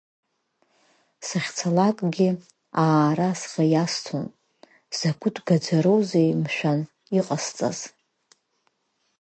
Сахьцалакгьы 1.27 2.29
аара 2.83 3.29
схы 3.39 3.63
иасҭон, 3.73 4.25
закәытә 4.97 5.41
гаӡароузеи, 5.47 6.29
мшәан, 6.41 6.79
иҟасҵаз… 7.17 7.79